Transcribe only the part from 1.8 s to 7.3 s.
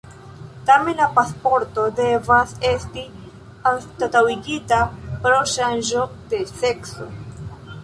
devas esti anstataŭigita pro ŝanĝo de sekso.